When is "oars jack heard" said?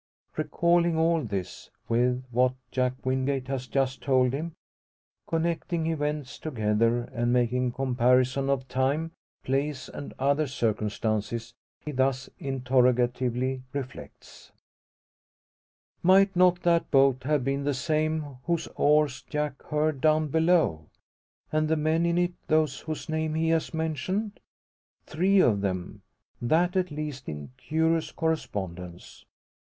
18.75-20.01